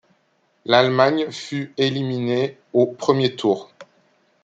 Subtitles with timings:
[0.65, 3.69] L'Allemagne fut éliminée au premier tour.